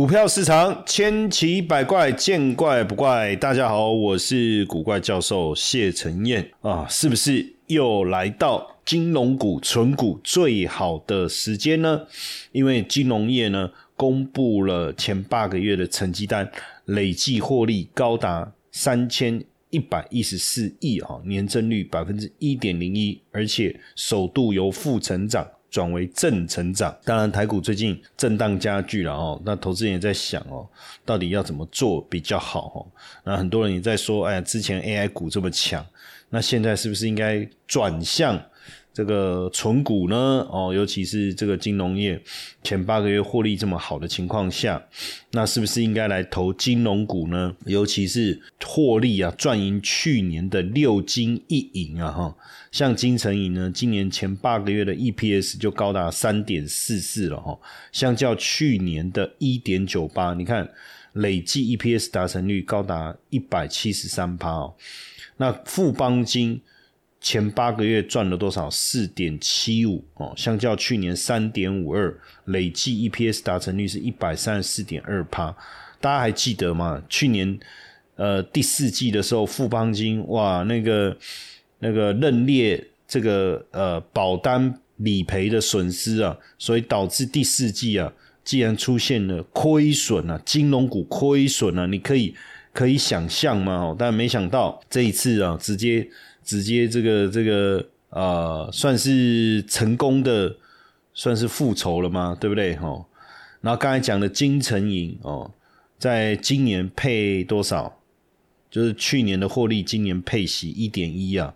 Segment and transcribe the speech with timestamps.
[0.00, 3.36] 股票市场千奇百怪，见怪不怪。
[3.36, 12.06] 大家好，我是古怪教授谢承彦啊，是不是又来到金融股、纯股最好的时间呢？
[12.50, 16.50] 因为金融业呢公布了前八个月的成绩单，
[16.86, 25.46] 累计获利高达三千一百一十四亿啊，年增率百分之一点零一，而且首度由负成长。
[25.70, 29.40] 转为正成长，当然台股最近震荡加剧了哦。
[29.44, 30.66] 那投资人也在想哦，
[31.04, 32.86] 到底要怎么做比较好哦？
[33.24, 35.84] 那很多人也在说，哎呀，之前 AI 股这么强，
[36.28, 38.40] 那现在是不是应该转向？
[38.92, 42.20] 这个纯股呢，哦，尤其是这个金融业
[42.62, 44.82] 前八个月获利这么好的情况下，
[45.30, 47.54] 那是不是应该来投金融股呢？
[47.66, 52.36] 尤其是获利啊，赚赢去年的六金一银啊，哈，
[52.72, 57.56] 像金城银呢，今年前八个月的 EPS 就高达三点四四了哈，
[57.92, 60.68] 相较去年的一点九八，你看
[61.12, 64.74] 累计 EPS 达成率高达一百七十三趴哦，
[65.36, 66.60] 那富邦金。
[67.20, 68.70] 前八个月赚了多少？
[68.70, 75.54] 四点七五哦，相较去年三点五二，累计 EPS 达成率是一百三十四点二趴。
[76.00, 77.02] 大家还记得吗？
[77.10, 77.58] 去年
[78.16, 81.14] 呃第四季的时候，富邦金哇那个
[81.80, 88.10] 那个认列这个呃保单理赔的损失啊，所以导致第四季啊，
[88.42, 92.34] 既然出现了亏损啊，金融股亏损啊，你可以
[92.72, 93.94] 可以想象吗？
[93.98, 96.08] 但没想到这一次啊，直接。
[96.44, 100.56] 直接这个这个啊，算是成功的，
[101.14, 102.36] 算是复仇了吗？
[102.40, 102.76] 对不对？
[102.76, 103.06] 吼，
[103.60, 105.50] 然后刚才讲的金城银哦，
[105.98, 108.00] 在今年配多少？
[108.70, 111.52] 就是去年的获利，今年配息一点一啊，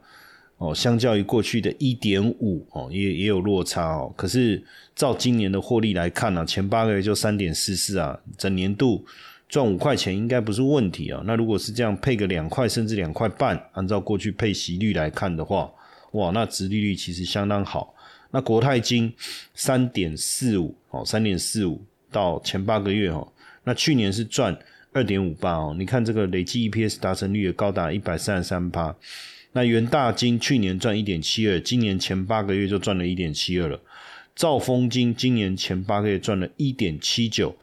[0.58, 4.12] 哦，相较于过去的一点五哦，也也有落差哦。
[4.16, 4.62] 可是
[4.94, 9.04] 照今年的获利来看呢，前八个月就三点四四啊，整年度。
[9.54, 11.22] 赚五块钱应该不是问题啊。
[11.25, 15.70] 那如果是这样配个两块甚至两块半，按照过去配息率来看的话，
[16.10, 17.94] 哇，那殖利率其实相当好。
[18.32, 19.15] 那国泰金
[19.54, 23.28] 三点四五哦，三点四五到前八个月哦，
[23.62, 24.59] 那去年是赚
[24.92, 25.72] 二点五八哦。
[25.78, 28.92] 你看这个累计 EPS 达成率也高达一百三十三趴。
[29.53, 33.81] 那元大金去年赚一点七二，今年前八个月就赚了一点七二了。
[34.34, 37.54] 兆丰金今年前八个月赚了一点七九。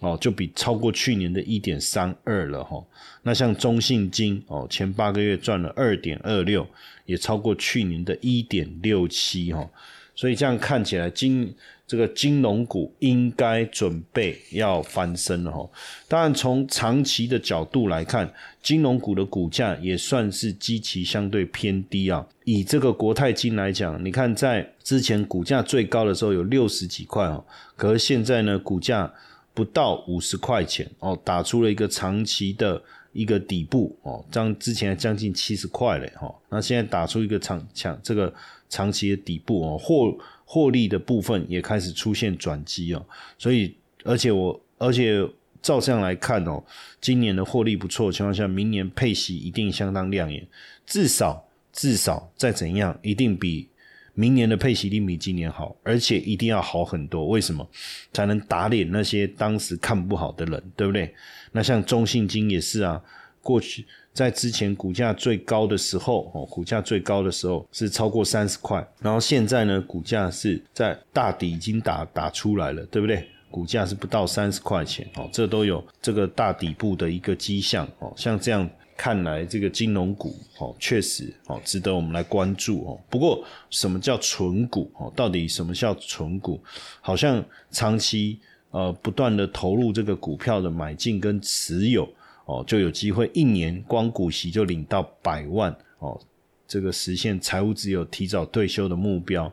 [0.00, 2.84] 哦，就比超过去年的一点三二了哈。
[3.22, 6.66] 那像中信金哦，前八个月赚了二点二六，
[7.06, 9.68] 也超过去年的一点六七哈。
[10.14, 11.54] 所以这样看起来，金
[11.86, 15.68] 这个金融股应该准备要翻身了哈。
[16.08, 22.26] 当然，从长期的角度来看，金融股的股价也算是基期相对偏低啊。
[22.44, 27.44] 以这个国泰金来讲，你看在之前股价最高的时候有六十几块哦，
[27.76, 29.12] 可是现在呢，股价
[29.56, 32.80] 不到五十块钱哦，打出了一个长期的
[33.14, 38.30] 一个底部哦，这样之前将近七十块嘞哈，那现在打出一个长强这个
[38.68, 43.02] 长期的底部哦，获获利的部分也开始出现转机哦，
[43.38, 43.74] 所以
[44.04, 45.26] 而且我而且
[45.62, 46.62] 照这样来看哦，
[47.00, 50.46] 今年的获利不错的情况下，明年配息一定相当亮眼，
[50.84, 51.42] 至少
[51.72, 53.70] 至少再怎样一定比。
[54.18, 57.28] 明年的配息定比今年好，而且一定要好很多。
[57.28, 57.68] 为什么？
[58.14, 61.14] 才能打脸那些当时看不好的人，对不对？
[61.52, 63.00] 那像中信金也是啊，
[63.42, 63.84] 过去
[64.14, 73.28] 在之前股价最高的时候，哦，股价最高的时候是超过三十块，然后现在呢，股价是在大底已经打打出来了，对不对？
[73.50, 78.68] 股价是不到三十块钱，哦，这都有这个大底部的一个迹象，哦，像这样。
[78.96, 83.00] 看来这个金融股哦，确实哦，值得我们来关注哦。
[83.10, 85.12] 不过，什么叫纯股哦？
[85.14, 86.60] 到底什么叫纯股？
[87.00, 88.40] 好像长期
[88.70, 92.08] 呃不断的投入这个股票的买进跟持有
[92.46, 96.18] 哦，就有机会一年光股息就领到百万哦，
[96.66, 99.52] 这个实现财务自由、提早退休的目标。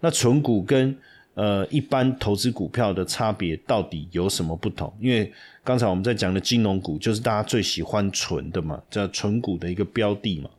[0.00, 0.96] 那纯股跟
[1.38, 4.92] 呃，一般投资股票的差别到底有什么不同？
[4.98, 5.32] 因为
[5.62, 10.50] 刚才我们在讲的金融股，就是大家最喜欢存的嘛，叫存股的一个标的嘛。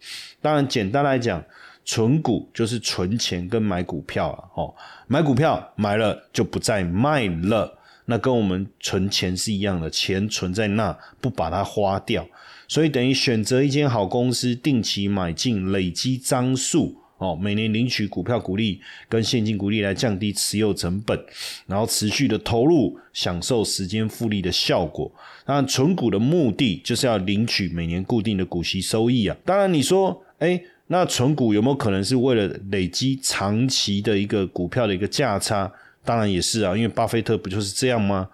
[0.42, 1.44] 当然，简单来讲，
[1.84, 4.40] 存股就是存钱跟买股票啊。
[4.56, 4.74] 哦，
[5.08, 12.26] 买股票买了就不再卖了，那跟我们存钱是一样的，钱存在那不把它花掉，
[12.70, 16.96] 所以等于选择一间好公司，定期买进，累积张数。
[17.20, 21.20] 哦，每年领取股票股利跟现金股利来降低持有成本，
[21.68, 25.12] 然后持续的投入，享受时间复利的效果。
[25.46, 29.36] 那存股的目的就是要领取每年固定的股息收益啊。
[29.46, 35.70] 当然，你说，哎，那存股有没有可能是为了累积长期的一个股票的一个价差？
[36.06, 38.30] 当然也是啊，因为巴菲特不就是这样吗？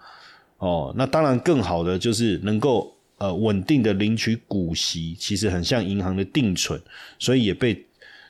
[0.58, 0.94] 哦。
[0.96, 6.80] 那当然更好的就是能够呃稳定的领取股息，其实很像银行的定存，
[7.18, 7.84] 所以也被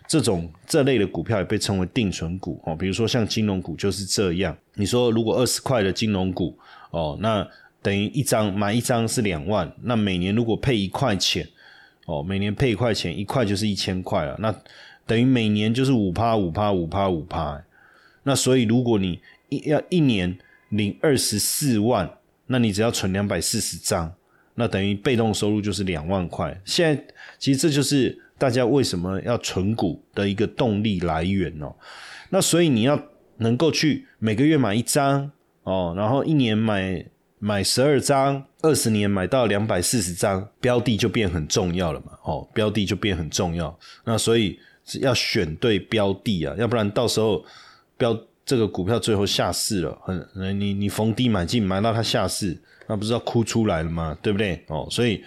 [0.06, 2.74] 这种这类的股票也被称为定存股哦。
[2.76, 4.56] 比如说像金融股就是这样。
[4.74, 6.58] 你说如果二十块的金融股
[6.90, 7.46] 哦，那
[7.82, 11.46] 等于一张买一张是两万，那每年如果配一块钱
[12.06, 14.54] 哦，每年配一块钱，一块就是一千块了，那
[15.06, 17.62] 等于每年就是五趴五趴五趴五趴。
[18.24, 20.36] 那所以如果你一要一年
[20.70, 22.10] 领二十四万，
[22.46, 24.12] 那你只要存两百四十张，
[24.54, 26.60] 那等于被动收入就是两万块。
[26.64, 27.04] 现在
[27.38, 31.74] 其实这就是大家为什么要存股的一个动力来源哦。
[32.30, 33.00] 那所以你要
[33.38, 35.30] 能够去每个月买一张
[35.62, 37.04] 哦，然后一年买
[37.38, 42.12] 买十二张，二十年买到两百四十张，标的就变很重要了嘛。
[42.24, 43.78] 哦，标的就变很重要。
[44.04, 47.44] 那所以是要选对标的啊，要不然到时候。
[47.98, 52.54] 标这个股票最后下市了，很你你逢低买进买到它下市，
[52.86, 54.14] 那不是要哭出来了吗？
[54.20, 54.62] 对不对？
[54.68, 55.24] 哦，所以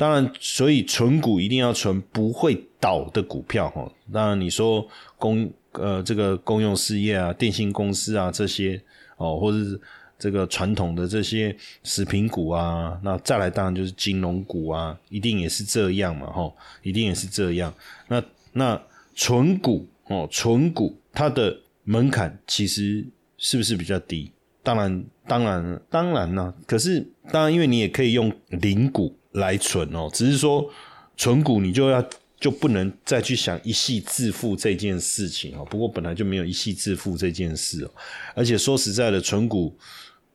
[0.00, 3.86] 当然，所以存股一定要存不会倒的股票哈。
[4.10, 4.88] 当然你说
[5.18, 8.80] 公呃这个公用事业啊、电信公司啊这些
[9.18, 9.78] 哦，或者是
[10.18, 11.54] 这个传统的这些
[11.84, 16.50] 食品股啊，那再来当然就是金融股啊，一定也是这样嘛哈，
[16.82, 17.70] 一定也是这样。
[18.08, 18.22] 那
[18.54, 18.82] 那
[19.14, 21.58] 存股哦，存股它的。
[21.82, 23.04] 门槛其实
[23.36, 24.30] 是不是比较低？
[24.62, 26.54] 当然，当然，当然呢。
[26.66, 30.08] 可是，当然，因为你也可以用零股来存哦。
[30.12, 30.70] 只是说，
[31.16, 32.04] 存股你就要
[32.38, 35.64] 就不能再去想一系致富这件事情哦。
[35.64, 37.90] 不过本来就没有一系致富这件事哦。
[38.34, 39.76] 而且说实在的，存股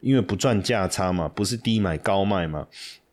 [0.01, 2.67] 因为不赚价差嘛，不是低买高卖嘛，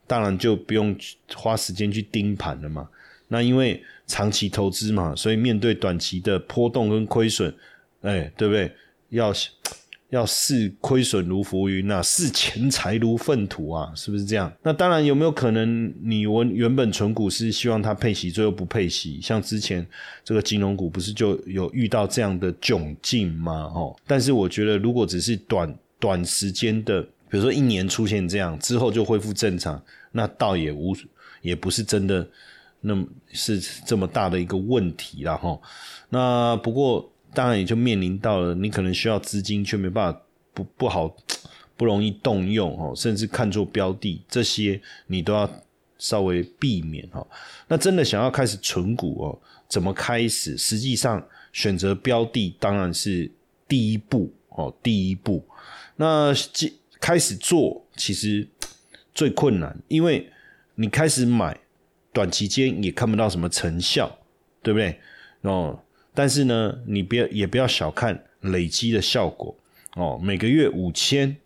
[0.07, 0.97] 当然就不用
[1.35, 2.89] 花时间去盯盘了嘛。
[3.29, 7.55] 那因为长期投资嘛，所以面对短期的波动跟亏损。
[8.03, 8.75] 哎，对不对？
[9.11, 9.33] 要
[10.13, 14.53] 要视亏损如浮云呐，视钱财如粪土啊，是不是这样？
[14.63, 19.19] 那当然，有没有可能你我原本存股是希望它配息，最后不配息？
[19.23, 19.87] 像之前
[20.23, 23.73] 这个金融股不是就有遇到这样的窘境吗？
[23.75, 27.01] 哦，但是我觉得，如果只是短短时间的，
[27.31, 30.95] 比如说一年出现这样之后就恢复正常，那倒也无
[31.41, 32.29] 也不是真的
[32.83, 35.59] 那么是这么大的一个问题了哈。
[36.11, 37.09] 那不过。
[37.35, 41.15] 当然也就面临到了，你可能需要资金，却没办法不不好
[41.77, 45.51] 不容易动用哦，甚至看作标的，这些你都要
[45.99, 47.27] 稍微避免哦。
[47.69, 49.39] 那真的想要开始存股哦，
[49.69, 50.57] 怎么开始？
[50.59, 53.31] 实际上选择标的当然是
[53.67, 55.45] 第一步哦，第一步。
[55.97, 56.33] 那
[57.01, 58.47] 开始做其实
[59.15, 60.31] 最困难，因为
[60.75, 61.59] 你开始买，
[62.13, 64.19] 短期间也看不到什么成效，
[64.63, 65.01] 对不对？
[65.41, 65.79] 哦。
[66.15, 69.57] 但是呢，你不要也不要小看累积的效果
[69.95, 70.21] 哦。
[70.23, 71.37] 每个月五千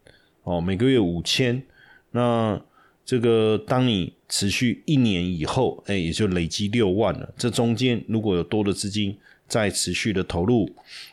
[0.43, 1.63] 哦，每个月五千，
[2.11, 2.61] 那
[3.05, 7.33] 这个当你持续一年以后，哎，也就累积六万了。
[7.39, 9.17] 这中间如果有多的资金
[9.47, 10.69] 在持续的投入，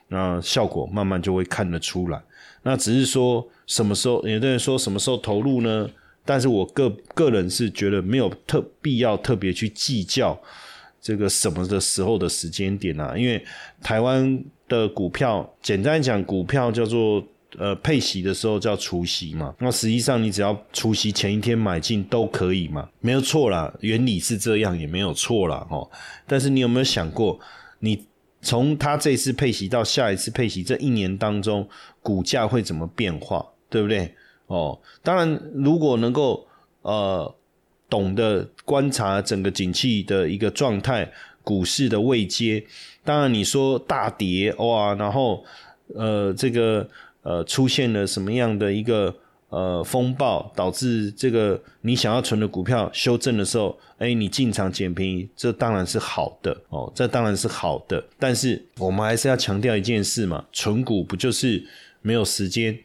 [0.08, 2.22] 那效果慢慢就会看得出来。
[2.64, 5.90] 那只是说什么时候，有的人说什么时候投入呢？
[6.26, 10.42] 但是我个个人是觉得没有特必要特别去计较。
[11.04, 13.14] 这个什么的时候的时间点啊？
[13.18, 13.44] 因为
[13.82, 17.22] 台湾的股票，简单讲，股票叫做
[17.58, 19.54] 呃配息的时候叫除息嘛。
[19.60, 25.68] 那实际上你只要除息前一天买进都可以嘛，没有错啦，原理是这样，也没有错啦。
[25.70, 25.92] 哦。
[26.26, 27.38] 但是你有没有想过，
[27.80, 28.06] 你
[28.42, 31.68] 从他这次配息到下一次配息这一年当中，
[32.02, 33.46] 股价会怎么变化？
[33.70, 34.16] 对不对？
[34.48, 36.48] 哦，当然，如果能够
[36.84, 37.36] 呃。
[37.94, 41.08] 懂得观察整个景气的一个状态，
[41.44, 42.66] 股市的位阶。
[43.04, 45.46] 当然，你说大跌哇，然后
[45.94, 46.90] 呃，这个
[47.22, 49.16] 呃出现了什么样的一个
[49.50, 58.04] 呃风暴，导致这个你想要存的股票修正的时候，哎，你进场捡便宜，这当然是好的哦，这当然是好的。
[58.18, 61.64] 但是我们还是要强调一件事嘛，存股不就是
[62.02, 62.76] 没有时间？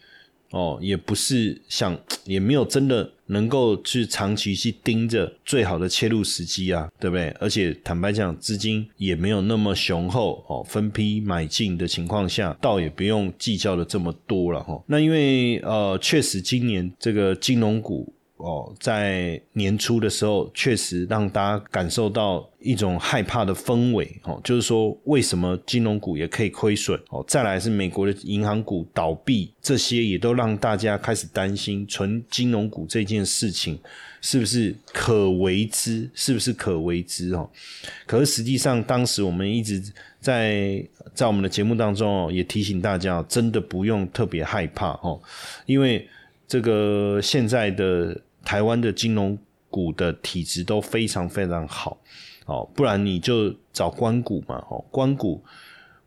[0.51, 7.29] 哦，也不是想， 也没有真的能够去长期去盯着最好的切入时机啊，对不对？
[7.41, 14.83] 而且坦白讲，资金也没有那么雄厚哦，分批买进的情况下，倒也不用计较的这么多了哈。
[14.87, 18.13] 那因为呃，确实今年这个金融股。
[18.39, 24.09] 哦，在年初的时候，确实让大家感受到一种害怕的氛围。
[24.23, 26.99] 哦，就是说，为什么金融股也可以亏损？
[27.11, 33.77] 哦，再来是美国的银行股倒闭，这些也都让大家开始担心存金融股这件事情
[34.21, 36.09] 是不是可为之？
[36.15, 37.35] 是不是可为之？
[37.35, 37.51] 哦，
[38.07, 39.83] 可是实际上，当时我们一直
[40.21, 40.81] 在
[41.13, 45.21] 在我们的节目当中哦，也提醒大家，真的不用特别害怕哦，
[45.67, 46.09] 因为。
[46.51, 49.39] 这个现在的台湾的金融
[49.71, 51.99] 股的体质都非常非常好
[52.47, 55.43] 哦，不然你就找关股嘛哦，关股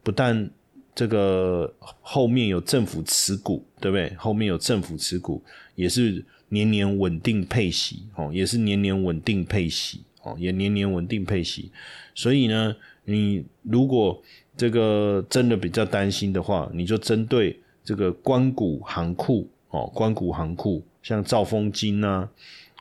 [0.02, 0.50] 不但
[0.96, 1.72] 这个
[2.02, 4.14] 后面有政府持股，对不对？
[4.18, 5.42] 后面有政府持股，
[5.76, 11.72] 也是年年稳定配息哦，也是年年稳定配息哦，也年年稳定配息。
[12.14, 14.22] 所以呢，你如果
[14.58, 22.30] 这个真的比较担心的话，你就针对这个关谷行库哦，关谷行库像兆丰金啊、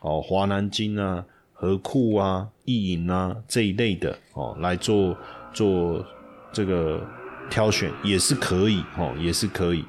[0.03, 5.17] 哦华南金啊、和库啊、易银啊这一类的哦来做
[5.53, 6.05] 做
[6.53, 7.01] 这个
[7.49, 9.85] 挑选也是可以哦，也是可以。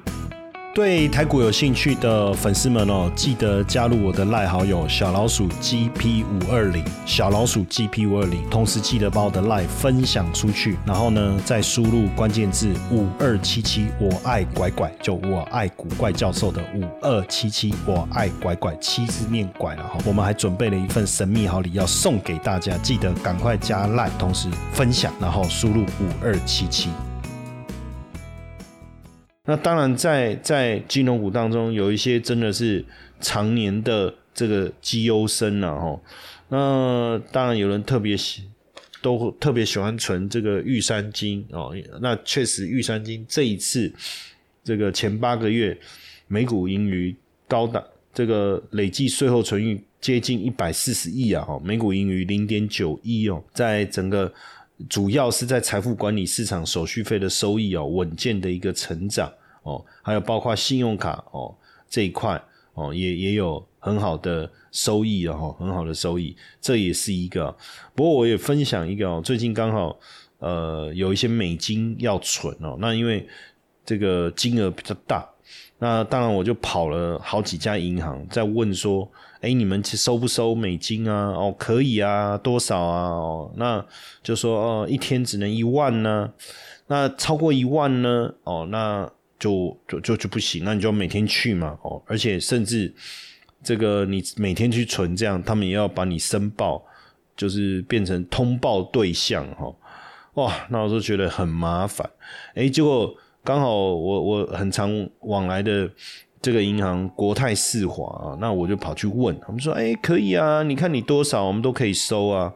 [0.74, 19.98] 对台股有兴趣的粉丝们哦，记得加入我的赖好友小老鼠 GP 五二零，小老鼠 GP 五二零，同时记得把我的赖分享出去，然后呢，再输入关键字五二七七，我爱拐拐，就我爱古怪教授的五二七七，我爱拐拐，七字念拐了哈。
[20.06, 26.88] 我们还准备了一份神秘好礼要送给大家，记得赶快加赖，同时分享，然后输入五二七七。
[29.44, 32.84] 那当然，在在金融股当中，有一些真的是
[33.20, 36.00] 常年的这个绩优生了哈。
[36.48, 38.44] 那当然有人特别喜，
[39.00, 41.74] 都特别喜欢存这个玉山金哦。
[42.00, 43.92] 那确实，玉山金这一次
[44.62, 45.76] 这个前八个月
[46.28, 47.12] 每股盈余
[47.48, 47.82] 高达
[48.14, 51.44] 这个累计税后存余接近一百四十亿啊！
[51.44, 54.32] 哈，每股盈余零点九一哦，在整个。
[54.88, 61.54] 主要是在财富管理市场手续费的收益哦，稳健的一个成长哦，还有包括信用卡哦
[61.88, 62.42] 这一块
[62.74, 67.54] 哦，也也有很好的收益哦，很好的收益，这也是一个。
[67.94, 69.98] 不过我也分享一个哦，最近刚好
[70.38, 73.28] 呃有一些美金要存哦，那因为
[73.84, 75.28] 这个金额比较大，
[75.82, 79.10] 那当然我就跑了好几家银行在问说。
[79.42, 81.30] 哎，你们收不收美金啊？
[81.30, 83.08] 哦，可以啊，多少啊？
[83.08, 83.84] 哦，那
[84.22, 86.32] 就说哦，一天只能一万呢。
[86.86, 88.32] 那超过一万呢？
[88.44, 89.10] 哦，那
[89.40, 90.62] 就就就就不行。
[90.64, 91.76] 那你就每天去嘛。
[91.82, 92.94] 哦，而且甚至
[93.64, 96.80] 这个你每天去存，这样他们也要把你申报，
[97.36, 99.74] 就是变成通报对象哈。
[100.34, 102.08] 哇，那我就觉得很麻烦。
[102.54, 103.12] 哎，结果
[103.44, 105.90] 刚好我我很常往来的。
[106.44, 112.52] 这个银行国泰世华啊，那我就跑去问，他们说：“哎，可以啊，你看你多少，我们都可以收啊。”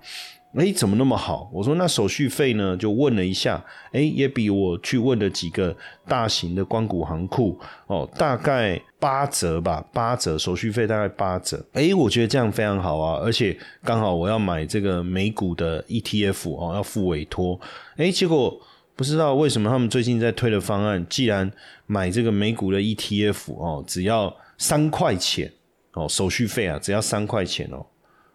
[0.58, 1.48] 哎，怎么那么好？
[1.52, 5.72] 我说：“那手续费呢？”就问了一下，哎，也比我去问的几个
[6.08, 11.64] 大型的光谷行库哦，大概八折吧，八折手续费大概八折。
[11.72, 17.60] 哎，我觉得这样非常好啊，而且刚好我要买这个美股的 ETF 哦，要付委托。
[17.98, 18.60] 哎，结果。
[18.96, 21.52] 不知道为什么他们最近在推的方案，既然
[21.84, 25.52] 买这个美股的 ETF 哦，只要三块钱
[25.92, 27.84] 哦，手续费啊，只要三块钱哦，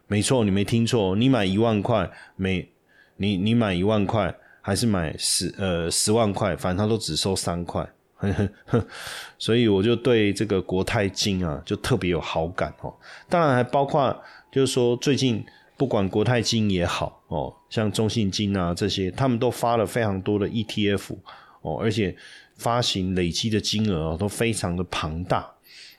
[0.06, 2.72] 没错，你没听错，你买一万块，每
[3.18, 7.90] 你你买一万块，还是买十呃十万块，反正他都只收三块，
[9.40, 12.94] 所以我就对这个国泰金啊，就特别有好感哦。
[13.28, 14.16] 当然还包括
[14.52, 15.44] 就是说最近。
[15.82, 21.16] 不管国泰金也好哦，像中信金啊这些，他们都发了非常多的 ETF
[21.62, 22.16] 哦，而且
[22.56, 25.52] 发行累积的金额都非常的庞大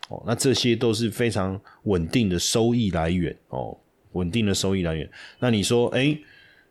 [0.09, 3.77] 哦，那这些都是非常稳定的收益来源哦，
[4.13, 5.11] 稳定的收益来源。
[5.41, 6.17] 那你说，哎，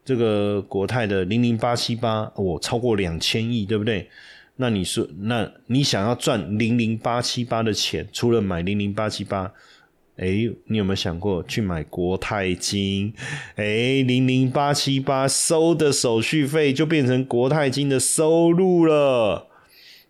[0.06, 4.10] 这个国泰的零零八七八，我超过两千亿，对不对？
[4.56, 9.52] 那你说，那你想要赚零零八七八的钱，除了买零零八七八？
[10.18, 13.14] 哎，你有没有想过去买国泰金？
[13.56, 19.48] 哎，零零八七八收的手续费就变成国泰金的收入了，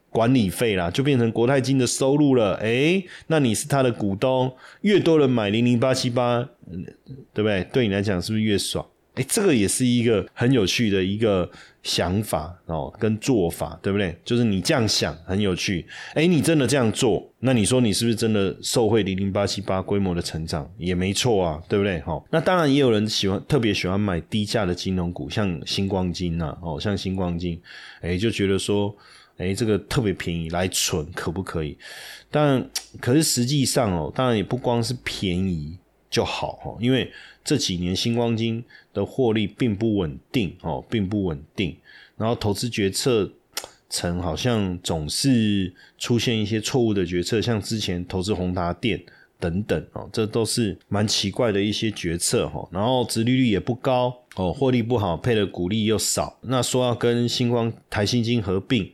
[0.10, 2.56] 管理费啦就变成国泰金的收入了。
[2.56, 6.50] 哎，那你是他的股东，越多人买零零八七八，
[7.34, 7.64] 对不对？
[7.72, 8.86] 对你来讲是不是越爽？
[9.22, 11.50] 哎，这个也是一个很有趣的一个。
[11.84, 14.16] 想法哦，跟做法对不对？
[14.24, 22.00] 就是你这样想很有趣，哎，你真的这样做，那你说你是不是真的受惠零零八七八规模的成长也没错啊，对不对？
[22.02, 27.60] 好，那当然也有人喜欢特别喜欢买低价的金融股，像星光金呐，哦，像星光金，
[28.02, 28.96] 哎，就觉得说，
[29.38, 31.76] 哎，这个特别便宜来存可不可以？
[32.30, 32.64] 但
[33.00, 35.76] 可是实际上哦，当然也不光是便宜
[36.12, 37.12] 就好哈，因为。
[37.44, 38.64] 这几年星光金
[38.94, 41.76] 的获利并不稳定哦，并不稳定。
[42.16, 43.28] 然后投资决策
[43.90, 49.04] 层好像总是出现一些错误的决策，像之前投资宏达电
[49.40, 52.70] 等等哦，这都是蛮奇怪的一些决策哈。
[52.72, 56.38] 然后殖利率也不高哦，获利不好，配的股利又少。
[56.42, 58.88] 那说要跟星光台新金合并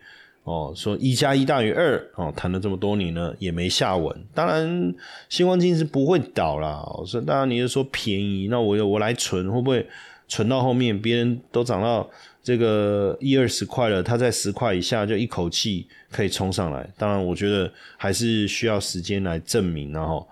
[0.47, 4.17] 哦，说一加一大于二哦，谈了这么多年呢，也没下文。
[4.33, 4.95] 当然，
[5.27, 6.81] 新光金是不会倒啦。
[6.97, 9.85] 我说，当然你是说便宜，那我我来存，会不会
[10.29, 12.09] 存到后面别人都涨到
[12.41, 16.89] 这个一二十块了，它在十块以下就一口气可以冲上来？
[16.97, 20.25] 当然，我觉得还是需要时间来证明，然后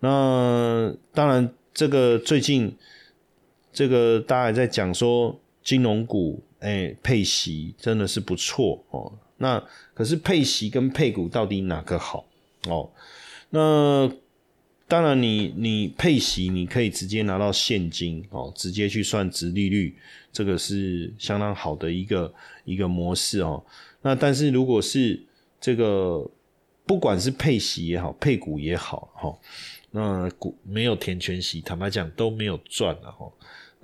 [0.00, 2.70] 那当然这个最近
[3.72, 6.42] 这个大家也在讲说金融股。
[6.60, 9.12] 哎，配息真的是不错哦。
[9.44, 12.24] 那可是配息跟配股到底哪个好
[12.66, 12.90] 哦？
[13.50, 14.10] 那
[14.88, 19.94] 当然，你你配息你可以直接拿到现金哦，直接去算值利率，
[20.32, 22.32] 这个是相当好的一个
[22.64, 23.62] 一个模式哦。
[24.00, 25.22] 那但是如果是
[25.60, 26.26] 这个，
[26.86, 29.38] 不管是配息也好，配股也好哈，
[29.90, 33.30] 那股没有填全息，坦白讲都没有赚了哈。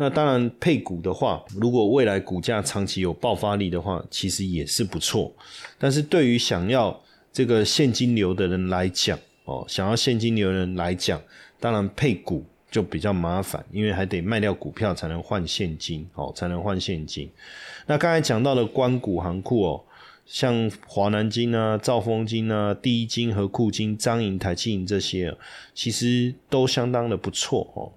[0.02, 5.30] 那当然，配股的话，如果未来股价长期有爆发力的话，其实也是不错。
[5.78, 6.98] 但是对于想要
[7.30, 11.20] 这个现金流的人来讲，哦，想要现金流的人来讲，
[11.60, 17.30] 当然配股就比较麻烦，因为还得卖掉股票才能换现金，哦，才能换现金。
[17.86, 19.84] 那刚才讲到的关谷行库哦，
[20.24, 25.36] 像华南金啊、兆丰金啊、第一金和库金、张银、台积银这些，
[25.74, 27.92] 其实都相当的不错哦。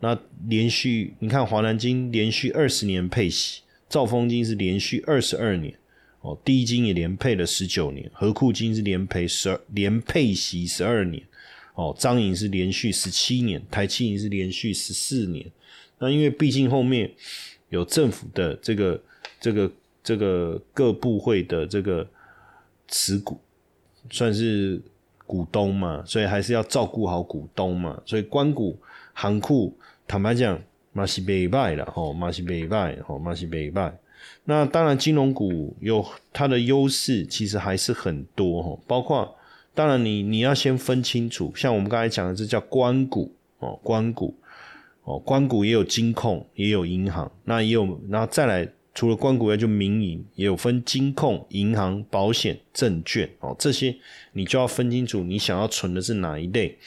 [0.00, 5.74] 那连续你看华南金连续二十年配息，兆丰金是连续二十二年
[6.20, 11.22] 哦，第一金也连配了十九年，和库金是连配十二连配息十二年
[11.74, 15.50] 哦，张颖是连续十七年，台积银是连续十四年。
[15.98, 17.10] 那因为毕竟后面
[17.70, 19.02] 有政府的这个
[19.40, 19.72] 这个
[20.02, 22.06] 这个各部会的这个
[22.88, 23.38] 持股，
[24.10, 24.82] 算是
[25.24, 28.78] 股东嘛，所以还是要照顾好股东嘛，所以关谷
[29.14, 29.74] 行库。
[30.06, 30.60] 坦白讲，
[30.92, 33.96] 马西北拜了吼，马西北拜吼，马西北拜。
[34.44, 38.80] 那当然，金融股有它的优势，其实还是很多吼。
[38.86, 39.36] 包括，
[39.74, 44.34] 当然你你要先分清楚，像我们刚才讲的，这叫关股哦，关股
[45.02, 53.94] 哦，关股也有金控，也有银行，那也有，然后再来，除了关股外，就民营也有分金控、银行、保险、证券哦，这些
[54.32, 56.78] 你就要分清楚，你想要存的是哪一类。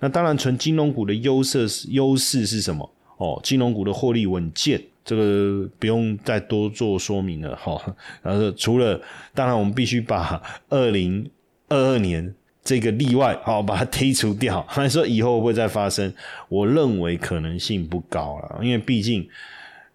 [0.00, 2.90] 那当然，存金融股的优势是优势是什么？
[3.18, 7.80] 哦，金融股的获利稳健，这个不用再多做说明了哈。
[8.22, 9.00] 然后除了，
[9.32, 11.30] 当然我们必须把二零
[11.68, 14.60] 二二年这个例外，好把它剔除掉。
[14.68, 16.12] 还说以后会不会再发生？
[16.48, 19.28] 我认为可能性不高了，因为毕竟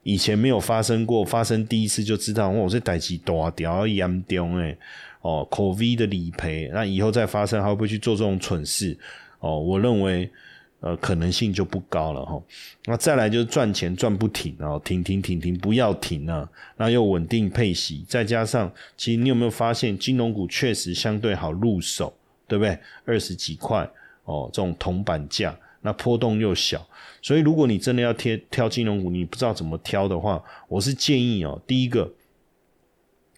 [0.08, 4.78] 以前没有发生过，发生第一次就知道，我这代志大掉严重诶。
[5.20, 8.98] 哦，COVID 的理赔，那以后再发生，还会不会去做这种蠢事？
[9.40, 10.32] 哦，我认为，
[10.80, 12.42] 呃，可能性就不高了哈。
[12.86, 16.50] 那再来就是赚钱赚不停啊，停停停停，不要停啊。
[16.78, 22.16] 那又稳定配息，再加上，其实你有没有发现，金融股确实相对好入手，
[22.48, 22.80] 对不对？
[23.04, 23.86] 二十几块
[24.24, 25.54] 哦，这种铜板价，
[25.88, 26.86] 那波动又小。
[27.22, 32.12] 所以如果你真的要挑挑金融股，你不知道怎么挑的话，我是建议哦，第一个，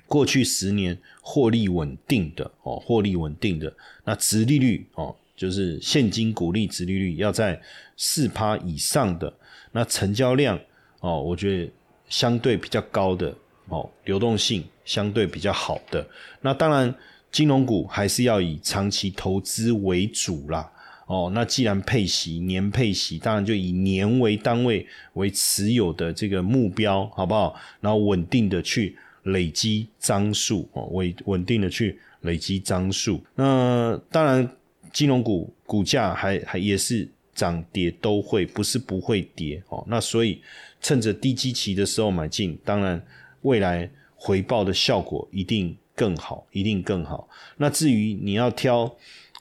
[0.07, 3.71] 过去十年获利稳定的哦，获利稳定的，
[4.03, 5.15] 那殖利率哦。
[5.38, 7.62] 就是现金股利值利率要在
[7.95, 9.33] 四趴以上的，
[9.71, 10.59] 那成交量
[10.99, 11.71] 哦，我觉得
[12.09, 13.33] 相对比较高的
[13.69, 16.05] 哦，流动性相对比较好的。
[16.41, 16.93] 那当然，
[17.31, 20.69] 金融股还是要以长期投资为主啦。
[21.09, 27.55] 哦，那既然配息年配息，当然就以年为单位为持有的这个目标，好不好？
[27.81, 33.21] 然后稳定的去累积张数哦，稳稳定的去累积张数。
[33.35, 34.49] 那当然。
[34.91, 39.85] 金融股股价还还也是涨跌都会，不是不会跌哦。
[39.87, 40.41] 那所以
[40.81, 42.99] 趁着低基期的时候买进，当然
[43.43, 47.29] 未来回报的效果一定更好，一定更好。
[47.57, 48.91] 那至于你要挑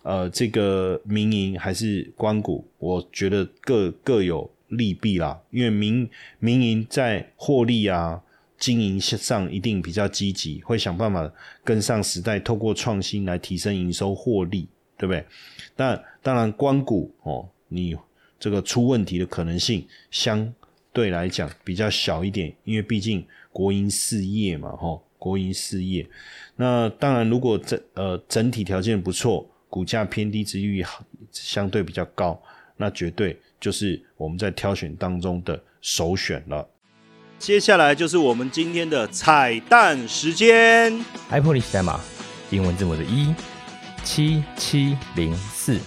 [0.03, 5.41] 呃这个民营还是官股，我觉得各各有利弊啦。
[5.51, 6.09] 因为民
[6.39, 8.23] 民营在获利啊
[8.59, 11.33] 经营上一定比较积极，会想办法
[11.63, 14.69] 跟上时代，透过创新来提升营收获利。
[15.01, 15.25] 对不对？
[15.77, 17.97] 但当然，关股哦，你
[18.37, 20.53] 这个出问题的可能性相
[20.93, 26.05] 对来讲比较小一点，因为毕竟国营事业嘛，哈，国营事业。
[26.57, 30.85] 那当然，如果整呃整体条件不错，股价偏低，之率
[31.31, 32.41] 相对比较高，
[32.77, 36.69] 那绝对就是我们在挑选当中的首选了。
[37.39, 40.93] 接下来就是我们今天的彩蛋时间
[41.31, 42.01] ，iPhone 历史代码
[42.51, 43.35] 英文字母的一。
[44.05, 45.79] 七七零四。